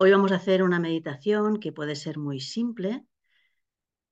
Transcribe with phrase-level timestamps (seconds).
[0.00, 3.04] Hoy vamos a hacer una meditación que puede ser muy simple,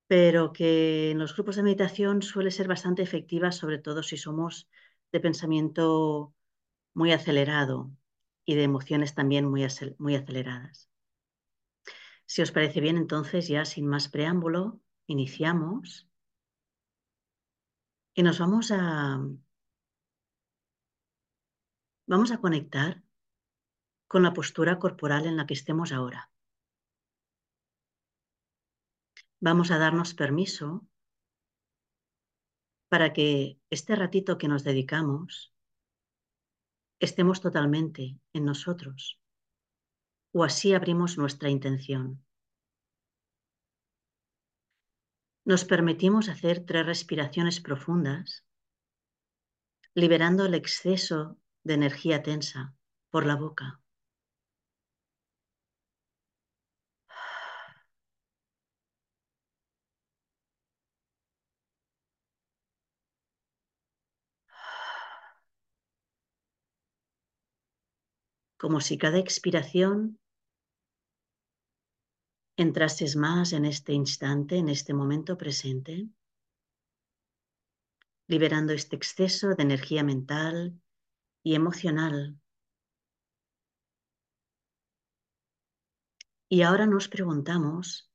[0.08, 4.68] pero que en los grupos de meditación suele ser bastante efectiva, sobre todo si somos
[5.12, 6.34] de pensamiento
[6.92, 7.92] muy acelerado
[8.44, 9.64] y de emociones también muy,
[9.98, 10.90] muy aceleradas.
[12.26, 16.08] Si os parece bien, entonces ya sin más preámbulo, iniciamos
[18.14, 19.20] y nos vamos a,
[22.06, 23.05] vamos a conectar
[24.06, 26.30] con la postura corporal en la que estemos ahora.
[29.40, 30.86] Vamos a darnos permiso
[32.88, 35.52] para que este ratito que nos dedicamos
[37.00, 39.20] estemos totalmente en nosotros
[40.32, 42.22] o así abrimos nuestra intención.
[45.44, 48.44] Nos permitimos hacer tres respiraciones profundas,
[49.94, 52.74] liberando el exceso de energía tensa
[53.10, 53.80] por la boca.
[68.56, 70.18] Como si cada expiración
[72.56, 76.08] entrases más en este instante, en este momento presente,
[78.26, 80.80] liberando este exceso de energía mental
[81.42, 82.40] y emocional.
[86.48, 88.10] Y ahora nos preguntamos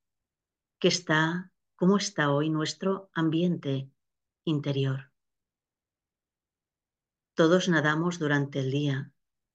[0.80, 3.92] qué está, cómo está hoy nuestro ambiente
[4.44, 5.12] interior.
[7.36, 9.11] Todos nadamos durante el día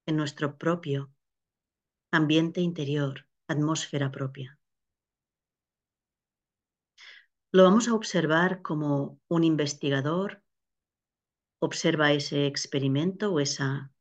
[0.06, 1.12] en nuestro propio
[2.12, 4.58] ambiente interior, atmósfera propia.
[7.52, 10.42] Lo vamos a observar como un investigador
[11.58, 13.92] observa ese experimento o esa,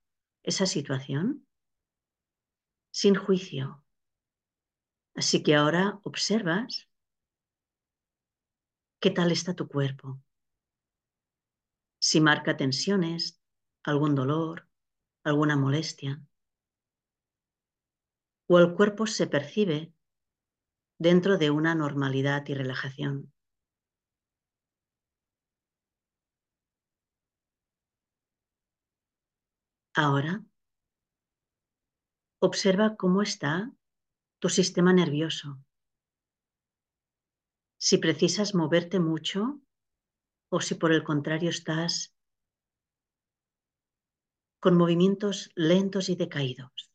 [0.44, 1.48] esa situación
[2.92, 3.84] sin juicio.
[5.16, 6.90] Así que ahora observas
[9.00, 10.22] qué tal está tu cuerpo.
[12.00, 13.42] Si marca tensiones,
[13.84, 14.68] algún dolor,
[15.26, 16.22] alguna molestia,
[18.48, 19.92] o el cuerpo se percibe
[21.00, 23.34] dentro de una normalidad y relajación.
[29.96, 30.44] Ahora,
[32.40, 33.72] observa cómo está
[34.40, 35.60] tu sistema nervioso.
[37.78, 39.60] Si precisas moverte mucho
[40.50, 42.15] o si por el contrario estás
[44.66, 46.92] con movimientos lentos y decaídos.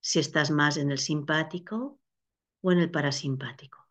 [0.00, 2.00] Si estás más en el simpático
[2.62, 3.88] o en el parasimpático.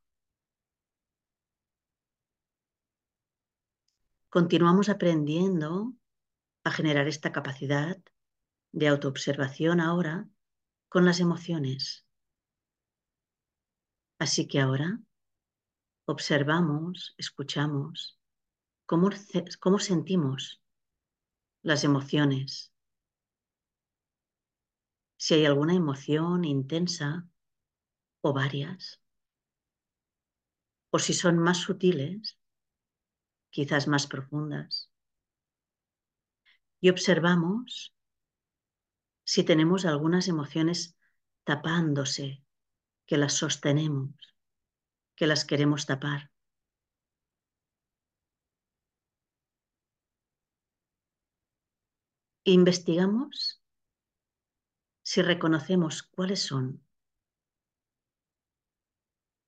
[4.28, 5.94] Continuamos aprendiendo
[6.66, 8.04] a generar esta capacidad
[8.74, 10.28] de autoobservación ahora
[10.90, 12.06] con las emociones.
[14.20, 15.00] Así que ahora
[16.04, 18.20] observamos, escuchamos
[18.86, 19.10] cómo,
[19.62, 20.62] cómo sentimos
[21.66, 22.72] las emociones.
[25.18, 27.28] Si hay alguna emoción intensa
[28.22, 29.02] o varias,
[30.92, 32.38] o si son más sutiles,
[33.50, 34.92] quizás más profundas.
[36.82, 37.96] Y observamos
[39.24, 40.96] si tenemos algunas emociones
[41.46, 42.44] tapándose,
[43.08, 44.14] que las sostenemos,
[45.16, 46.35] que las queremos tapar.
[52.46, 53.62] Investigamos
[55.04, 56.84] si reconocemos cuáles son,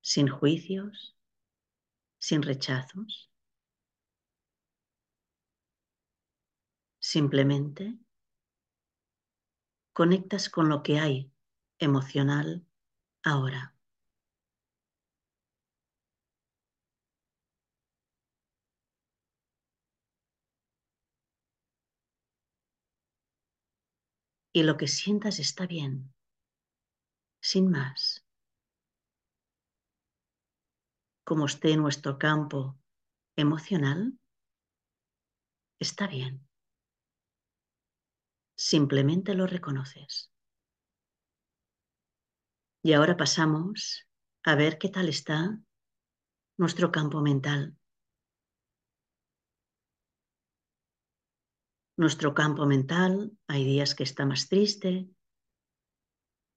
[0.00, 1.16] sin juicios,
[2.18, 3.30] sin rechazos,
[6.98, 7.98] simplemente
[9.92, 11.32] conectas con lo que hay
[11.78, 12.66] emocional
[13.22, 13.77] ahora.
[24.52, 26.12] Y lo que sientas está bien,
[27.40, 28.24] sin más.
[31.24, 32.78] Como esté nuestro campo
[33.36, 34.18] emocional,
[35.78, 36.48] está bien.
[38.56, 40.32] Simplemente lo reconoces.
[42.82, 44.08] Y ahora pasamos
[44.44, 45.60] a ver qué tal está
[46.56, 47.77] nuestro campo mental.
[51.98, 55.08] Nuestro campo mental, hay días que está más triste,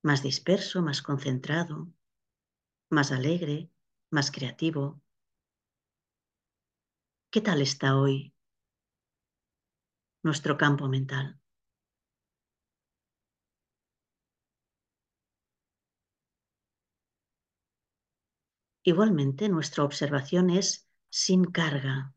[0.00, 1.88] más disperso, más concentrado,
[2.88, 3.68] más alegre,
[4.08, 5.02] más creativo.
[7.32, 8.32] ¿Qué tal está hoy
[10.22, 11.40] nuestro campo mental?
[18.84, 22.14] Igualmente, nuestra observación es sin carga.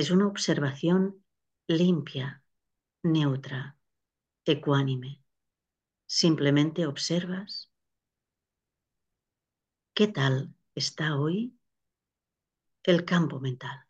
[0.00, 1.22] Es una observación
[1.66, 2.42] limpia,
[3.02, 3.76] neutra,
[4.46, 5.22] ecuánime.
[6.06, 7.70] Simplemente observas
[9.92, 11.54] qué tal está hoy
[12.82, 13.86] el campo mental.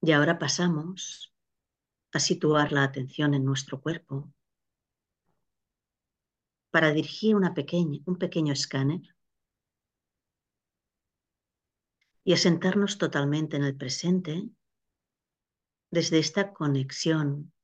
[0.00, 1.34] Y ahora pasamos
[2.14, 4.32] a situar la atención en nuestro cuerpo
[6.70, 9.17] para dirigir una pequeña, un pequeño escáner
[12.28, 14.50] y asentarnos totalmente en el presente
[15.90, 17.54] desde esta conexión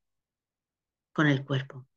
[1.13, 1.87] con el cuerpo.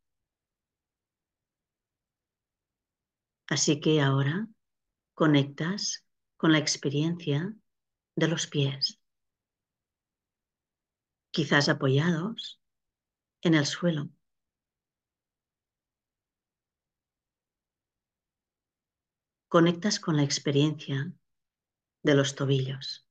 [3.46, 4.48] Así que ahora
[5.14, 6.04] conectas
[6.36, 7.56] con la experiencia
[8.16, 9.00] de los pies,
[11.30, 12.60] quizás apoyados
[13.40, 14.10] en el suelo.
[19.48, 21.14] Conectas con la experiencia
[22.02, 23.06] de los tobillos.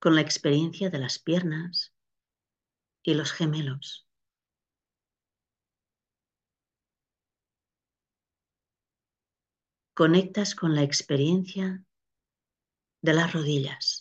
[0.00, 1.94] Con la experiencia de las piernas
[3.02, 4.06] y los gemelos.
[9.94, 11.84] Conectas con la experiencia
[13.02, 13.97] de las rodillas.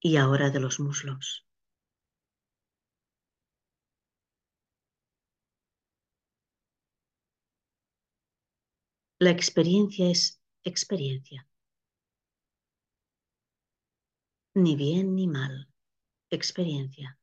[0.00, 1.46] Y ahora de los muslos.
[9.18, 11.46] La experiencia es experiencia.
[14.54, 15.68] Ni bien ni mal,
[16.30, 17.18] experiencia.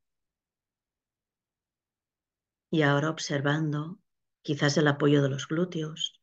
[2.70, 4.00] Y ahora observando
[4.44, 6.17] quizás el apoyo de los glúteos,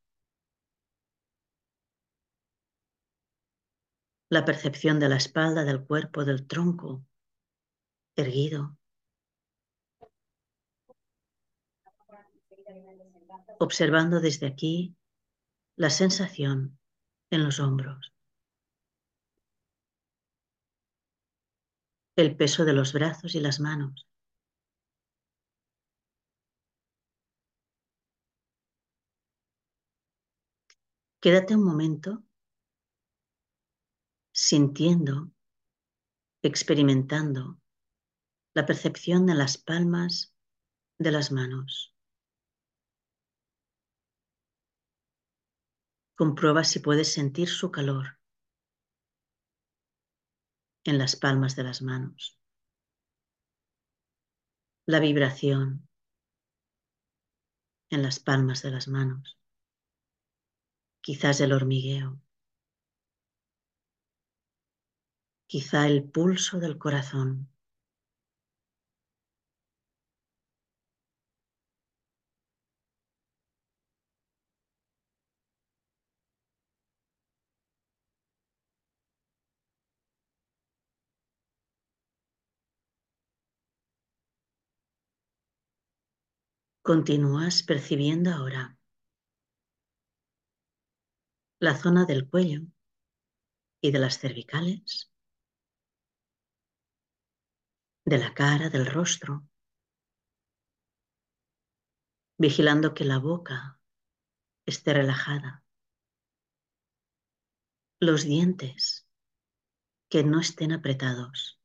[4.34, 7.06] la percepción de la espalda, del cuerpo, del tronco,
[8.16, 8.76] erguido.
[13.60, 14.96] Observando desde aquí
[15.76, 16.80] la sensación
[17.30, 18.12] en los hombros.
[22.16, 24.08] El peso de los brazos y las manos.
[31.20, 32.24] Quédate un momento
[34.34, 35.30] sintiendo,
[36.42, 37.60] experimentando
[38.52, 40.34] la percepción de las palmas
[40.98, 41.94] de las manos.
[46.16, 48.18] Comprueba si puedes sentir su calor
[50.82, 52.40] en las palmas de las manos.
[54.86, 55.88] La vibración
[57.90, 59.38] en las palmas de las manos.
[61.00, 62.23] Quizás el hormigueo.
[65.46, 67.48] Quizá el pulso del corazón.
[86.82, 88.76] Continúas percibiendo ahora
[91.58, 92.60] la zona del cuello
[93.80, 95.13] y de las cervicales
[98.04, 99.46] de la cara, del rostro,
[102.38, 103.80] vigilando que la boca
[104.66, 105.64] esté relajada,
[108.00, 109.08] los dientes
[110.10, 111.60] que no estén apretados,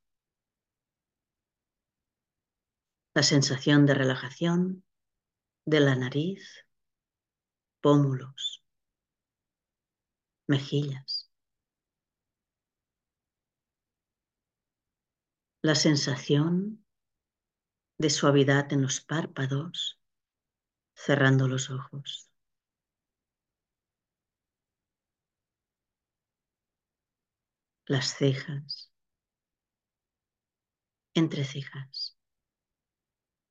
[3.13, 4.85] la sensación de relajación
[5.65, 6.65] de la nariz,
[7.81, 8.63] pómulos,
[10.47, 11.28] mejillas.
[15.61, 16.85] La sensación
[17.97, 19.99] de suavidad en los párpados,
[20.95, 22.31] cerrando los ojos.
[27.85, 28.89] Las cejas,
[31.13, 32.17] entre cejas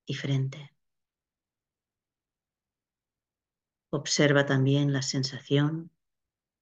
[0.07, 0.75] y frente.
[3.91, 5.91] Observa también la sensación,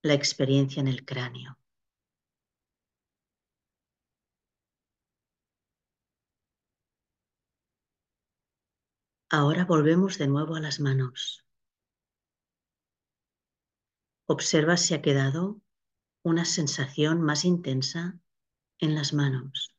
[0.02, 1.58] la experiencia en el cráneo.
[9.28, 11.44] Ahora volvemos de nuevo a las manos.
[14.26, 15.60] Observa si ha quedado
[16.22, 18.20] una sensación más intensa
[18.78, 19.74] en las manos.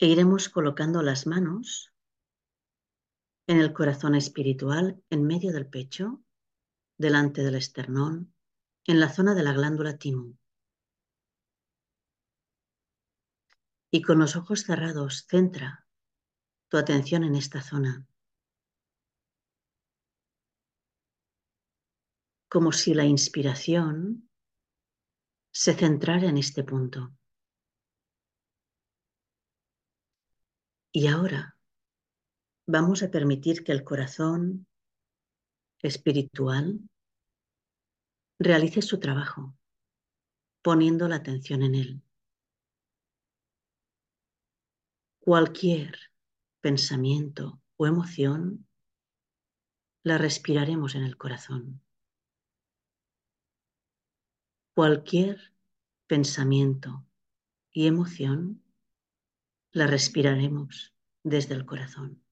[0.00, 1.92] E iremos colocando las manos
[3.46, 6.22] en el corazón espiritual, en medio del pecho,
[6.96, 8.34] delante del esternón,
[8.84, 10.36] en la zona de la glándula timo.
[13.90, 15.86] Y con los ojos cerrados, centra
[16.68, 18.06] tu atención en esta zona.
[22.48, 24.28] Como si la inspiración
[25.50, 27.12] se centrara en este punto.
[30.92, 31.58] Y ahora
[32.66, 34.66] vamos a permitir que el corazón
[35.80, 36.80] espiritual
[38.38, 39.56] realice su trabajo,
[40.62, 42.02] poniendo la atención en él.
[45.28, 45.94] Cualquier
[46.62, 48.66] pensamiento o emoción
[50.02, 51.82] la respiraremos en el corazón.
[54.74, 55.52] Cualquier
[56.06, 57.04] pensamiento
[57.72, 58.64] y emoción
[59.72, 62.24] la respiraremos desde el corazón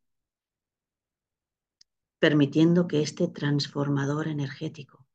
[2.18, 5.06] permitiendo que este transformador energético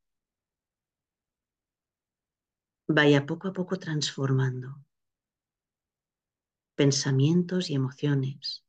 [2.88, 4.85] vaya poco a poco transformando
[6.75, 8.66] pensamientos y emociones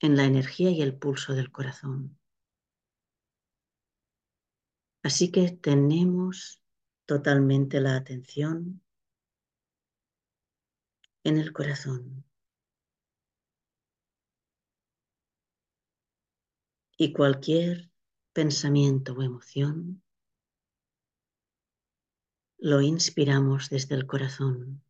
[0.00, 2.18] en la energía y el pulso del corazón.
[5.02, 6.62] Así que tenemos
[7.06, 8.82] totalmente la atención
[11.24, 12.24] en el corazón.
[17.00, 17.90] y cualquier
[18.32, 20.02] pensamiento o emoción
[22.58, 24.82] lo inspiramos desde el corazón.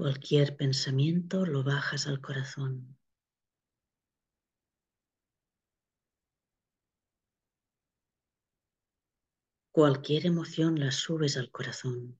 [0.00, 2.96] Cualquier pensamiento lo bajas al corazón.
[9.72, 12.19] Cualquier emoción la subes al corazón.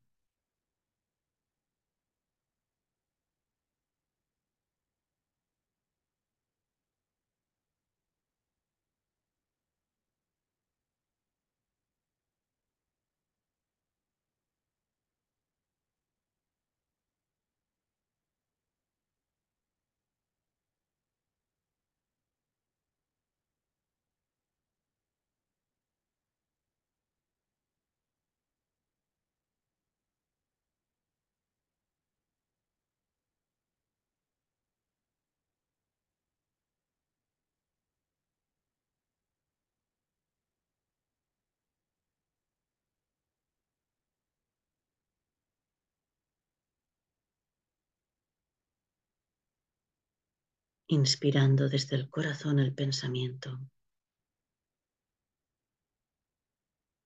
[50.93, 53.61] inspirando desde el corazón el pensamiento,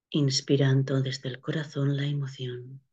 [0.09, 2.84] inspirando desde el corazón la emoción.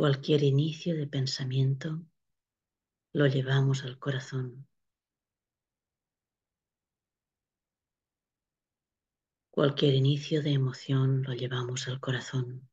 [0.00, 2.00] Cualquier inicio de pensamiento
[3.12, 4.66] lo llevamos al corazón.
[9.50, 12.69] Cualquier inicio de emoción lo llevamos al corazón.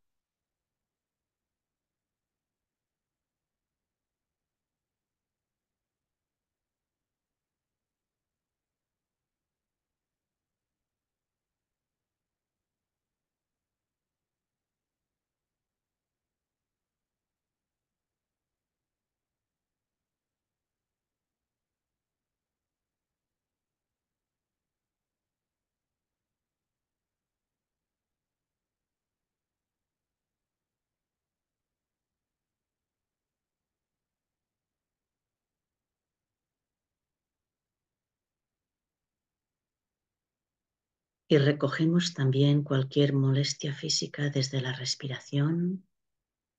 [41.29, 45.85] Y recogemos también cualquier molestia física desde la respiración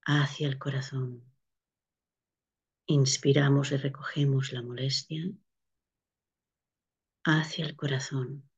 [0.04, 1.24] hacia el corazón.
[2.86, 5.30] Inspiramos y recogemos la molestia
[7.24, 8.48] hacia el corazón.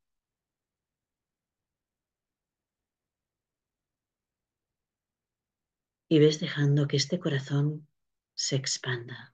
[6.08, 7.86] Y ves dejando que este corazón
[8.34, 9.32] se expanda.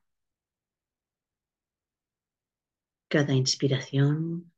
[3.09, 4.53] Cada inspiración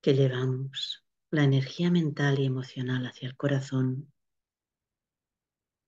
[0.00, 4.12] que llevamos la energía mental y emocional hacia el corazón,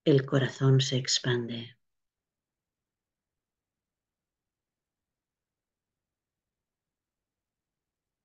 [0.04, 1.76] el corazón se expande.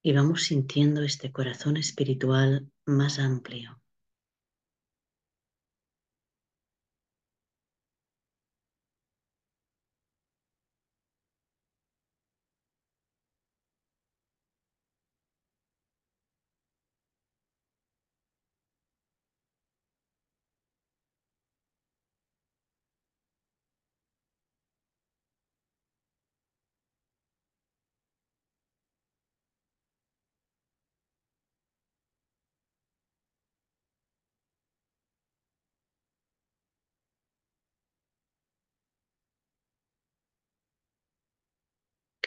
[0.04, 3.82] Y vamos sintiendo este corazón espiritual más amplio.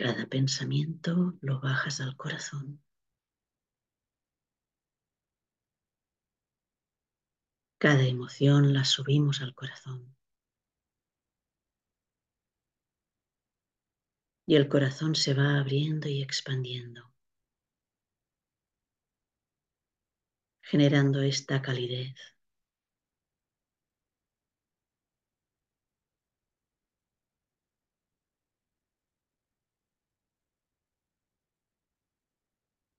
[0.02, 2.82] Cada pensamiento lo bajas al corazón.
[7.76, 10.16] Cada emoción la subimos al corazón.
[14.46, 17.12] Y el corazón se va abriendo y expandiendo,
[20.62, 22.39] generando esta calidez.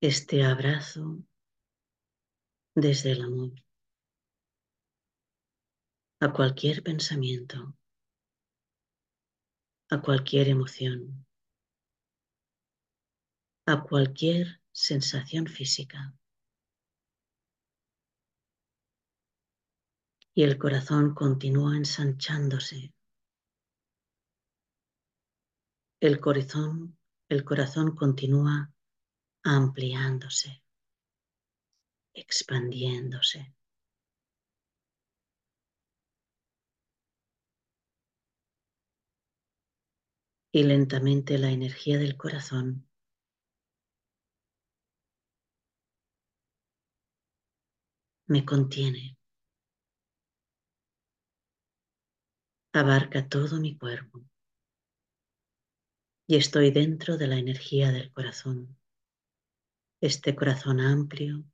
[0.04, 1.20] Este abrazo
[2.74, 3.52] desde el amor
[6.20, 7.78] a cualquier pensamiento,
[9.92, 11.28] a cualquier emoción,
[13.68, 16.16] a cualquier sensación física.
[20.34, 22.92] Y el corazón continúa ensanchándose.
[26.00, 26.98] El corazón,
[27.30, 28.74] el corazón continúa
[29.44, 30.64] ampliándose,
[32.14, 33.54] expandiéndose.
[40.54, 42.88] Y lentamente la energía del corazón
[48.28, 49.18] me contiene.
[52.74, 54.24] Abarca todo mi cuerpo.
[56.28, 58.81] Y estoy dentro de la energía del corazón
[60.02, 61.46] este corazón amplio,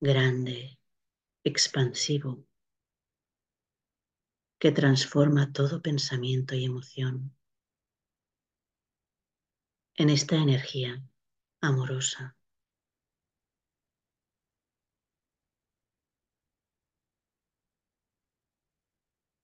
[0.00, 0.80] grande,
[1.44, 2.44] expansivo,
[4.58, 7.36] que transforma todo pensamiento y emoción
[9.94, 11.00] en esta energía
[11.60, 12.36] amorosa.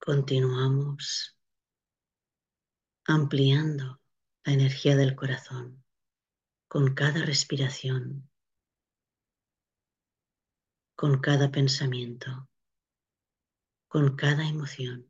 [0.01, 1.39] Continuamos
[3.07, 4.01] ampliando
[4.45, 5.84] la energía del corazón
[6.75, 8.29] con cada respiración,
[10.97, 12.51] con cada pensamiento,
[13.87, 15.09] con cada emoción.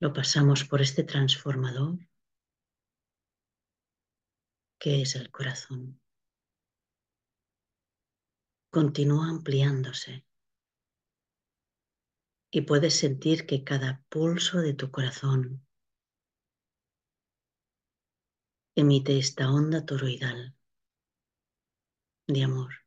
[0.00, 1.98] Lo pasamos por este transformador
[4.78, 6.00] que es el corazón.
[8.70, 10.26] Continúa ampliándose
[12.50, 15.66] y puedes sentir que cada pulso de tu corazón
[18.76, 20.54] emite esta onda toroidal
[22.26, 22.84] de amor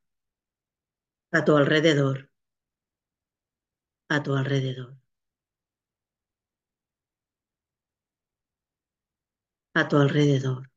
[1.31, 2.29] a tu alrededor,
[4.09, 4.97] a tu alrededor,
[9.73, 10.69] a tu alrededor.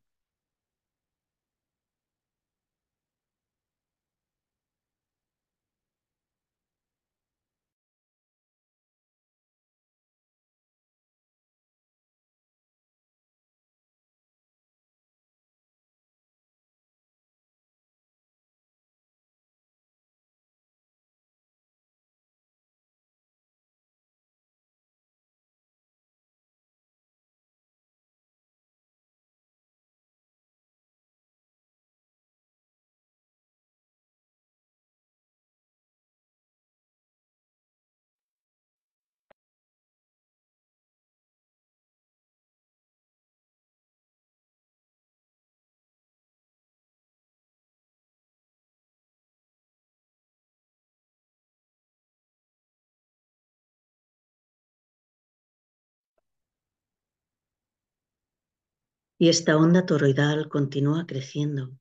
[59.22, 61.78] Y esta onda toroidal continúa creciendo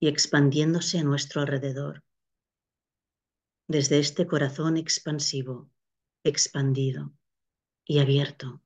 [0.00, 2.02] y expandiéndose a nuestro alrededor.
[3.68, 5.70] Desde este corazón expansivo,
[6.24, 7.12] expandido
[7.84, 8.60] y abierto.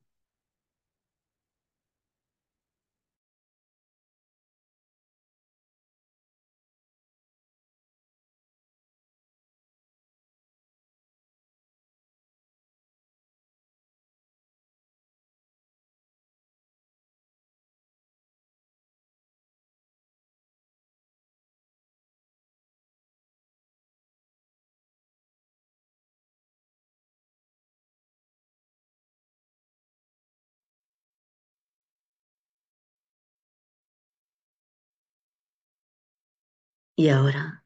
[37.01, 37.65] Y ahora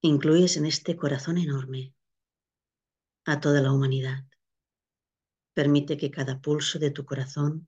[0.00, 1.92] incluyes en este corazón enorme
[3.24, 4.24] a toda la humanidad.
[5.54, 7.66] Permite que cada pulso de tu corazón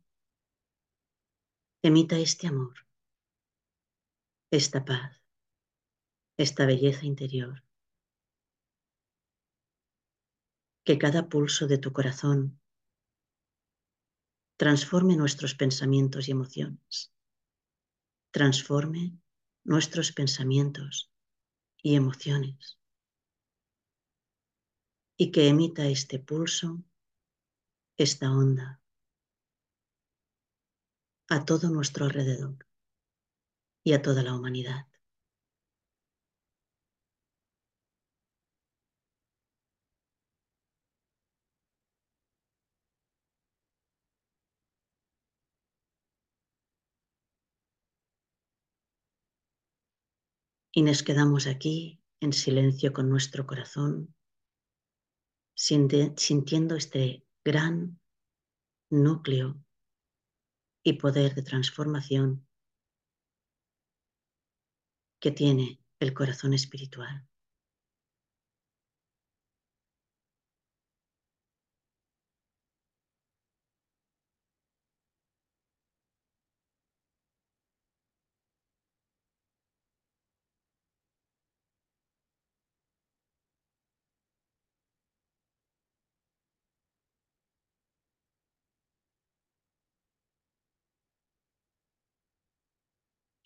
[1.82, 2.86] emita este amor,
[4.52, 5.20] esta paz,
[6.36, 7.64] esta belleza interior.
[10.84, 12.60] Que cada pulso de tu corazón
[14.56, 17.12] transforme nuestros pensamientos y emociones.
[18.30, 19.18] Transforme
[19.64, 21.10] nuestros pensamientos
[21.82, 22.78] y emociones
[25.16, 26.82] y que emita este pulso,
[27.96, 28.80] esta onda,
[31.28, 32.66] a todo nuestro alrededor
[33.82, 34.86] y a toda la humanidad.
[50.76, 54.12] Y nos quedamos aquí en silencio con nuestro corazón,
[55.54, 58.00] sintiendo este gran
[58.90, 59.64] núcleo
[60.82, 62.48] y poder de transformación
[65.20, 67.24] que tiene el corazón espiritual.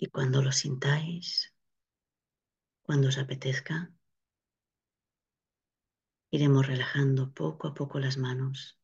[0.00, 1.52] Y cuando lo sintáis,
[2.82, 3.92] cuando os apetezca,
[6.30, 8.78] iremos relajando poco a poco las manos,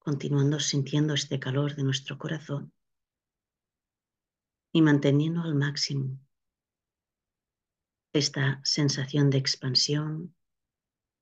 [0.00, 2.72] continuando sintiendo este calor de nuestro corazón
[4.72, 6.18] y manteniendo al máximo
[8.12, 10.34] esta sensación de expansión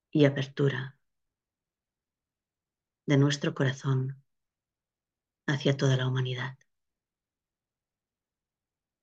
[0.09, 0.97] y apertura
[3.05, 4.23] de nuestro corazón
[5.45, 6.57] hacia toda la humanidad.